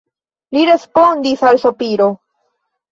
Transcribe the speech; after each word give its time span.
Li 0.57 0.63
respondis 0.69 1.47
al 1.53 1.63
sopiro. 1.67 2.13